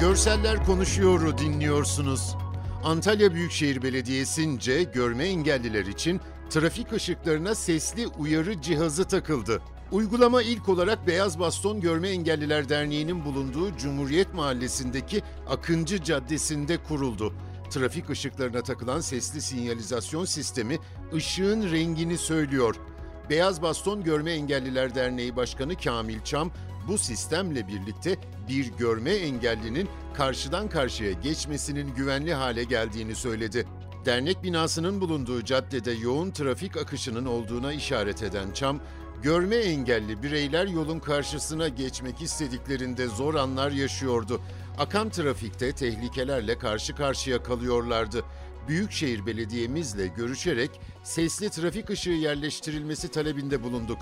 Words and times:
Görseller 0.00 0.64
Konuşuyor'u 0.64 1.38
dinliyorsunuz. 1.38 2.36
Antalya 2.84 3.34
Büyükşehir 3.34 3.82
Belediyesi'nce 3.82 4.82
görme 4.82 5.24
engelliler 5.24 5.86
için 5.86 6.20
trafik 6.50 6.92
ışıklarına 6.92 7.54
sesli 7.54 8.06
uyarı 8.06 8.62
cihazı 8.62 9.04
takıldı. 9.04 9.62
Uygulama 9.92 10.42
ilk 10.42 10.68
olarak 10.68 11.06
Beyaz 11.06 11.38
Baston 11.38 11.80
Görme 11.80 12.08
Engelliler 12.08 12.68
Derneği'nin 12.68 13.24
bulunduğu 13.24 13.76
Cumhuriyet 13.76 14.34
Mahallesi'ndeki 14.34 15.22
Akıncı 15.48 16.04
Caddesi'nde 16.04 16.76
kuruldu. 16.76 17.34
Trafik 17.70 18.10
ışıklarına 18.10 18.62
takılan 18.62 19.00
sesli 19.00 19.42
sinyalizasyon 19.42 20.24
sistemi 20.24 20.78
ışığın 21.14 21.70
rengini 21.70 22.18
söylüyor. 22.18 22.76
Beyaz 23.30 23.62
Baston 23.62 24.04
Görme 24.04 24.32
Engelliler 24.32 24.94
Derneği 24.94 25.36
Başkanı 25.36 25.76
Kamil 25.76 26.20
Çam, 26.20 26.50
bu 26.88 26.98
sistemle 26.98 27.68
birlikte 27.68 28.16
bir 28.48 28.72
görme 28.72 29.10
engellinin 29.10 29.88
karşıdan 30.14 30.68
karşıya 30.68 31.12
geçmesinin 31.12 31.94
güvenli 31.94 32.34
hale 32.34 32.64
geldiğini 32.64 33.14
söyledi. 33.14 33.66
Dernek 34.06 34.42
binasının 34.42 35.00
bulunduğu 35.00 35.44
caddede 35.44 35.92
yoğun 35.92 36.30
trafik 36.30 36.76
akışının 36.76 37.26
olduğuna 37.26 37.72
işaret 37.72 38.22
eden 38.22 38.52
Çam, 38.52 38.80
görme 39.22 39.56
engelli 39.56 40.22
bireyler 40.22 40.66
yolun 40.66 40.98
karşısına 40.98 41.68
geçmek 41.68 42.22
istediklerinde 42.22 43.06
zor 43.06 43.34
anlar 43.34 43.70
yaşıyordu. 43.70 44.40
Akan 44.78 45.10
trafikte 45.10 45.72
tehlikelerle 45.72 46.58
karşı 46.58 46.94
karşıya 46.94 47.42
kalıyorlardı. 47.42 48.24
Büyükşehir 48.68 49.26
Belediye'mizle 49.26 50.06
görüşerek 50.06 50.70
sesli 51.02 51.50
trafik 51.50 51.90
ışığı 51.90 52.10
yerleştirilmesi 52.10 53.08
talebinde 53.10 53.62
bulunduk. 53.62 53.98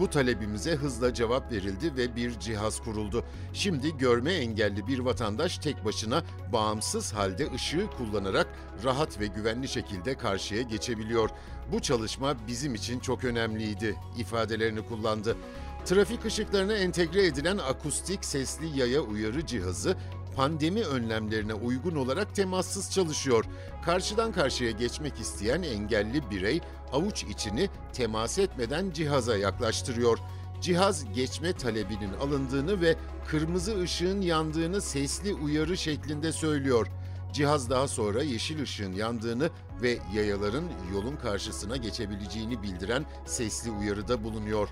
Bu 0.00 0.10
talebimize 0.10 0.74
hızla 0.74 1.14
cevap 1.14 1.52
verildi 1.52 1.96
ve 1.96 2.16
bir 2.16 2.40
cihaz 2.40 2.82
kuruldu. 2.82 3.24
Şimdi 3.52 3.96
görme 3.96 4.32
engelli 4.32 4.86
bir 4.86 4.98
vatandaş 4.98 5.58
tek 5.58 5.84
başına 5.84 6.24
bağımsız 6.52 7.12
halde 7.12 7.48
ışığı 7.54 7.86
kullanarak 7.98 8.46
rahat 8.84 9.20
ve 9.20 9.26
güvenli 9.26 9.68
şekilde 9.68 10.18
karşıya 10.18 10.62
geçebiliyor. 10.62 11.30
Bu 11.72 11.80
çalışma 11.80 12.34
bizim 12.46 12.74
için 12.74 13.00
çok 13.00 13.24
önemliydi 13.24 13.96
ifadelerini 14.18 14.86
kullandı. 14.86 15.36
Trafik 15.84 16.24
ışıklarına 16.24 16.74
entegre 16.74 17.26
edilen 17.26 17.58
akustik 17.58 18.24
sesli 18.24 18.78
yaya 18.78 19.00
uyarı 19.00 19.46
cihazı 19.46 19.96
pandemi 20.36 20.84
önlemlerine 20.84 21.54
uygun 21.54 21.96
olarak 21.96 22.34
temassız 22.34 22.90
çalışıyor. 22.90 23.44
Karşıdan 23.84 24.32
karşıya 24.32 24.70
geçmek 24.70 25.20
isteyen 25.20 25.62
engelli 25.62 26.30
birey 26.30 26.60
avuç 26.92 27.22
içini 27.24 27.68
temas 27.92 28.38
etmeden 28.38 28.90
cihaza 28.90 29.36
yaklaştırıyor. 29.36 30.18
Cihaz 30.60 31.14
geçme 31.14 31.52
talebinin 31.52 32.12
alındığını 32.12 32.80
ve 32.80 32.96
kırmızı 33.28 33.80
ışığın 33.80 34.20
yandığını 34.20 34.80
sesli 34.80 35.34
uyarı 35.34 35.76
şeklinde 35.76 36.32
söylüyor. 36.32 36.86
Cihaz 37.32 37.70
daha 37.70 37.88
sonra 37.88 38.22
yeşil 38.22 38.62
ışığın 38.62 38.92
yandığını 38.92 39.50
ve 39.82 39.98
yayaların 40.14 40.64
yolun 40.92 41.16
karşısına 41.16 41.76
geçebileceğini 41.76 42.62
bildiren 42.62 43.04
sesli 43.26 43.70
uyarıda 43.70 44.24
bulunuyor. 44.24 44.68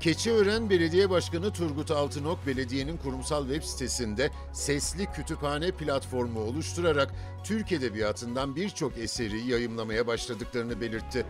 Keçiören 0.00 0.70
Belediye 0.70 1.10
Başkanı 1.10 1.52
Turgut 1.52 1.90
Altınok, 1.90 2.46
belediyenin 2.46 2.96
kurumsal 2.96 3.48
web 3.48 3.62
sitesinde 3.62 4.30
sesli 4.52 5.06
kütüphane 5.06 5.70
platformu 5.70 6.40
oluşturarak 6.40 7.14
Türk 7.44 7.72
Edebiyatı'ndan 7.72 8.56
birçok 8.56 8.98
eseri 8.98 9.40
yayımlamaya 9.40 10.06
başladıklarını 10.06 10.80
belirtti. 10.80 11.26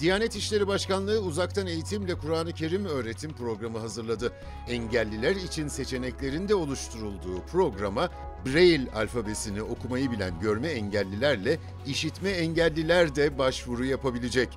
Diyanet 0.00 0.36
İşleri 0.36 0.66
Başkanlığı 0.66 1.18
uzaktan 1.18 1.66
eğitimle 1.66 2.14
Kur'an-ı 2.14 2.52
Kerim 2.52 2.84
öğretim 2.84 3.32
programı 3.32 3.78
hazırladı. 3.78 4.32
Engelliler 4.68 5.36
için 5.36 5.68
seçeneklerin 5.68 6.48
de 6.48 6.54
oluşturulduğu 6.54 7.42
programa 7.52 8.08
Braille 8.46 8.92
alfabesini 8.92 9.62
okumayı 9.62 10.10
bilen 10.10 10.40
görme 10.40 10.68
engellilerle 10.68 11.58
işitme 11.86 12.30
engelliler 12.30 13.16
de 13.16 13.38
başvuru 13.38 13.84
yapabilecek. 13.84 14.48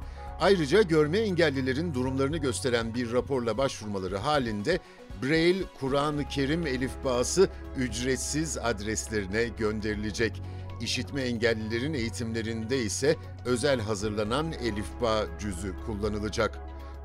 Ayrıca 0.42 0.82
görme 0.82 1.18
engellilerin 1.18 1.94
durumlarını 1.94 2.38
gösteren 2.38 2.96
bir 2.96 3.12
raporla 3.12 3.58
başvurmaları 3.58 4.18
halinde 4.18 4.80
Braille 5.24 5.64
Kur'an-ı 5.80 6.30
Kerim 6.30 6.68
elifbası 6.68 7.50
ücretsiz 7.78 8.58
adreslerine 8.58 9.44
gönderilecek. 9.44 10.42
İşitme 10.82 11.22
engellilerin 11.22 11.94
eğitimlerinde 11.94 12.78
ise 12.78 13.16
özel 13.46 13.80
hazırlanan 13.80 14.52
elifba 14.52 15.26
cüzü 15.40 15.76
kullanılacak. 15.86 16.60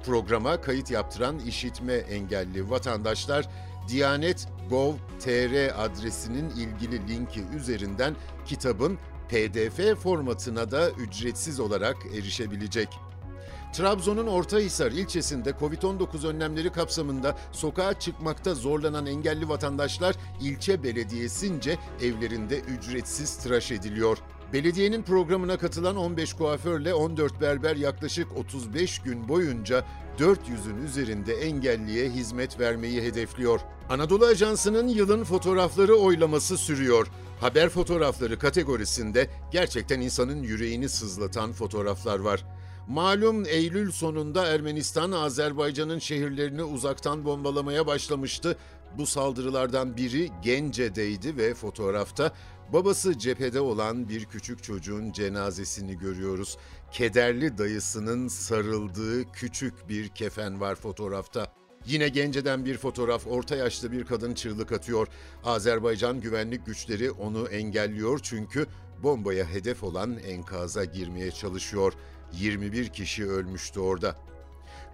Programa 0.07 0.61
kayıt 0.61 0.91
yaptıran 0.91 1.39
işitme 1.39 1.95
engelli 1.95 2.71
vatandaşlar 2.71 3.49
Diyanet.gov.tr 3.89 5.85
adresinin 5.85 6.51
ilgili 6.51 7.09
linki 7.09 7.43
üzerinden 7.57 8.17
kitabın 8.47 8.99
PDF 9.29 10.03
formatına 10.03 10.71
da 10.71 10.91
ücretsiz 10.91 11.61
olarak 11.61 11.97
erişebilecek. 12.15 12.89
Trabzon'un 13.77 14.27
Ortahisar 14.27 14.93
ilçesinde 14.93 15.51
Covid-19 15.51 16.27
önlemleri 16.27 16.73
kapsamında 16.73 17.39
sokağa 17.53 17.99
çıkmakta 17.99 18.55
zorlanan 18.55 19.07
engelli 19.07 19.49
vatandaşlar 19.49 20.17
ilçe 20.41 20.83
belediyesince 20.83 21.79
evlerinde 22.03 22.59
ücretsiz 22.61 23.37
tıraş 23.37 23.71
ediliyor. 23.73 24.19
Belediyenin 24.53 25.03
programına 25.03 25.59
katılan 25.59 25.97
15 25.97 26.33
kuaförle 26.33 26.95
14 26.95 27.41
berber 27.41 27.77
yaklaşık 27.77 28.37
35 28.37 28.99
gün 28.99 29.29
boyunca 29.29 29.85
400'ün 30.19 30.83
üzerinde 30.85 31.35
engelliye 31.35 32.11
hizmet 32.11 32.61
vermeyi 32.61 33.03
hedefliyor. 33.03 33.61
Anadolu 33.89 34.27
Ajansı'nın 34.27 34.89
yılın 34.89 35.25
fotoğrafları 35.25 35.95
oylaması 35.95 36.59
sürüyor. 36.59 37.07
Haber 37.41 37.69
fotoğrafları 37.69 38.39
kategorisinde 38.39 39.31
gerçekten 39.51 40.01
insanın 40.01 40.43
yüreğini 40.43 40.89
sızlatan 40.89 41.53
fotoğraflar 41.53 42.19
var. 42.19 42.45
Malum 42.89 43.45
Eylül 43.47 43.91
sonunda 43.91 44.47
Ermenistan 44.47 45.13
Azerbaycan'ın 45.13 45.99
şehirlerini 45.99 46.63
uzaktan 46.63 47.25
bombalamaya 47.25 47.87
başlamıştı. 47.87 48.57
Bu 48.99 49.07
saldırılardan 49.07 49.97
biri 49.97 50.31
Gence'deydi 50.43 51.37
ve 51.37 51.55
fotoğrafta 51.55 52.33
babası 52.73 53.19
cephede 53.19 53.61
olan 53.61 54.09
bir 54.09 54.25
küçük 54.25 54.63
çocuğun 54.63 55.13
cenazesini 55.13 55.99
görüyoruz. 55.99 56.59
Kederli 56.93 57.59
dayısının 57.59 58.29
sarıldığı 58.29 59.33
küçük 59.33 59.89
bir 59.89 60.09
kefen 60.09 60.61
var 60.61 60.75
fotoğrafta. 60.75 61.53
Yine 61.87 62.09
Gence'den 62.09 62.65
bir 62.65 62.79
fotoğraf 62.79 63.27
orta 63.27 63.57
yaşlı 63.57 63.93
bir 63.93 64.05
kadın 64.05 64.35
çığlık 64.35 64.73
atıyor. 64.73 65.09
Azerbaycan 65.45 66.21
güvenlik 66.21 66.67
güçleri 66.67 67.11
onu 67.11 67.49
engelliyor 67.49 68.21
çünkü 68.23 68.67
bombaya 69.03 69.47
hedef 69.51 69.83
olan 69.85 70.19
enkaza 70.19 70.85
girmeye 70.85 71.31
çalışıyor. 71.31 71.93
21 72.33 72.89
kişi 72.89 73.27
ölmüştü 73.27 73.81
orada. 73.81 74.17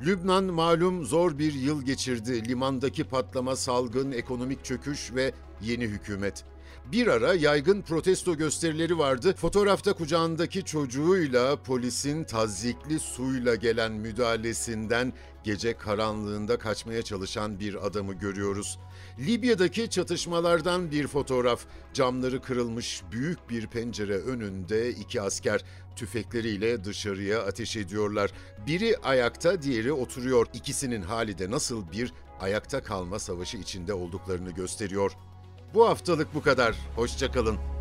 Lübnan 0.02 0.44
malum 0.44 1.04
zor 1.04 1.38
bir 1.38 1.52
yıl 1.52 1.82
geçirdi. 1.82 2.49
Limandaki 2.49 3.04
patlama, 3.04 3.56
salgın, 3.56 4.12
ekonomik 4.12 4.64
çöküş 4.64 5.14
ve 5.14 5.32
yeni 5.60 5.84
hükümet. 5.84 6.44
Bir 6.93 7.07
ara 7.07 7.35
yaygın 7.35 7.83
protesto 7.83 8.37
gösterileri 8.37 8.99
vardı. 8.99 9.35
Fotoğrafta 9.37 9.93
kucağındaki 9.93 10.65
çocuğuyla 10.65 11.63
polisin 11.63 12.25
tazyikli 12.25 13.01
suyla 13.01 13.55
gelen 13.55 13.93
müdahalesinden 13.93 15.13
gece 15.45 15.77
karanlığında 15.77 16.59
kaçmaya 16.59 17.03
çalışan 17.03 17.61
bir 17.61 17.87
adamı 17.87 18.15
görüyoruz. 18.15 18.79
Libya'daki 19.19 19.91
çatışmalardan 19.91 20.91
bir 20.91 21.07
fotoğraf. 21.07 21.61
Camları 21.95 22.43
kırılmış 22.43 23.03
büyük 23.13 23.51
bir 23.51 23.67
pencere 23.67 24.19
önünde 24.19 24.91
iki 24.91 25.23
asker 25.23 25.65
tüfekleriyle 25.97 26.85
dışarıya 26.85 27.43
ateş 27.43 27.77
ediyorlar. 27.77 28.31
Biri 28.67 28.97
ayakta, 29.03 29.63
diğeri 29.63 29.93
oturuyor. 29.93 30.47
İkisinin 30.55 31.03
hali 31.03 31.39
de 31.39 31.51
nasıl 31.51 31.93
bir 31.93 32.13
ayakta 32.41 32.83
kalma 32.83 33.19
savaşı 33.19 33.57
içinde 33.57 33.95
olduklarını 33.95 34.51
gösteriyor. 34.51 35.13
Bu 35.75 35.89
haftalık 35.89 36.35
bu 36.35 36.43
kadar. 36.43 36.75
Hoşçakalın. 36.97 37.72